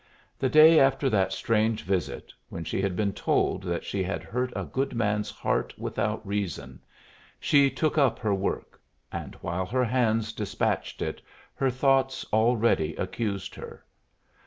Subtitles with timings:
[0.39, 4.51] The day after that strange visit, when she had been told that she had hurt
[4.55, 6.81] a good man's heart without reason,
[7.39, 11.21] she took up her work; and while her hands despatched it
[11.53, 13.85] her thoughts already accused her.